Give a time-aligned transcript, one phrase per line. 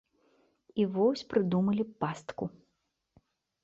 [0.83, 2.53] І вось прыдумалі пастку.